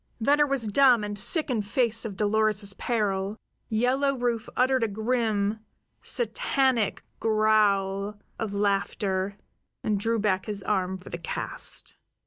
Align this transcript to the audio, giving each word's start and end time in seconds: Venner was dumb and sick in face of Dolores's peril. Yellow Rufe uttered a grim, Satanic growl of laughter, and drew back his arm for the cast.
Venner 0.19 0.47
was 0.47 0.65
dumb 0.67 1.03
and 1.03 1.15
sick 1.15 1.51
in 1.51 1.61
face 1.61 2.05
of 2.05 2.17
Dolores's 2.17 2.73
peril. 2.73 3.37
Yellow 3.69 4.15
Rufe 4.17 4.49
uttered 4.57 4.83
a 4.83 4.87
grim, 4.87 5.59
Satanic 6.01 7.03
growl 7.19 8.17
of 8.39 8.51
laughter, 8.51 9.37
and 9.83 9.99
drew 9.99 10.17
back 10.17 10.47
his 10.47 10.63
arm 10.63 10.97
for 10.97 11.09
the 11.11 11.19
cast. 11.19 11.93